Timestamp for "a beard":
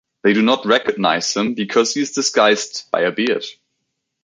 3.01-3.45